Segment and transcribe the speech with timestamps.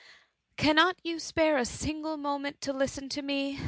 [0.53, 3.59] '^ Cannot you spare a single moment to listen to me